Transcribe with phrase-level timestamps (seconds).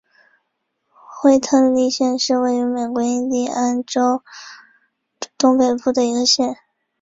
[1.05, 4.23] 惠特利县是位于美国印第安纳州
[5.37, 6.55] 东北部的一个县。